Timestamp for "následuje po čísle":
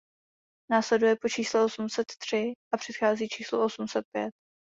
0.71-1.63